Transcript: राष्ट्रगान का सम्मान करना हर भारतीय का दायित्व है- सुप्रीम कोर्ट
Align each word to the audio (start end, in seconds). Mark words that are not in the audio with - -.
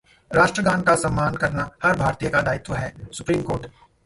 राष्ट्रगान 0.31 0.81
का 0.81 0.95
सम्मान 0.95 1.35
करना 1.35 1.69
हर 1.83 1.97
भारतीय 1.97 2.29
का 2.29 2.41
दायित्व 2.41 2.73
है- 2.75 2.93
सुप्रीम 3.13 3.41
कोर्ट 3.43 3.67